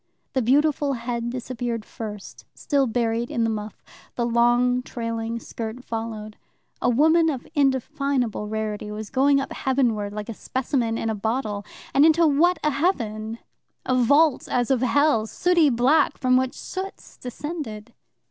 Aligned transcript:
The 0.33 0.41
beautiful 0.41 0.93
head 0.93 1.29
disappeared 1.29 1.85
first, 1.85 2.45
still 2.55 2.87
buried 2.87 3.29
in 3.29 3.43
the 3.43 3.51
muff, 3.51 3.83
the 4.15 4.25
long 4.25 4.81
trailing 4.81 5.39
skirt 5.39 5.85
followed. 5.85 6.37
A 6.81 6.89
woman 6.89 7.29
of 7.29 7.45
undefinable 7.55 8.47
rarity 8.47 8.89
was 8.89 9.11
going 9.11 9.39
up 9.39 9.53
heaven 9.53 9.93
ward, 9.93 10.11
like 10.13 10.27
a 10.27 10.33
specimen 10.33 10.97
in 10.97 11.11
a 11.11 11.13
bottle. 11.13 11.63
And 11.93 12.03
into 12.03 12.25
what 12.25 12.57
a 12.63 12.71
heaven 12.71 13.37
a 13.85 13.93
vault 13.95 14.47
as 14.49 14.71
of 14.71 14.81
hell, 14.81 15.27
sooty 15.27 15.69
black, 15.69 16.17
from 16.17 16.35
which 16.35 16.55
soots 16.55 17.15
descended! 17.15 17.93